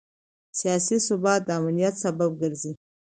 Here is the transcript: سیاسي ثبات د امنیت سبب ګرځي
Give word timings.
سیاسي 0.59 0.97
ثبات 1.07 1.41
د 1.45 1.49
امنیت 1.59 1.93
سبب 2.03 2.31
ګرځي 2.41 2.71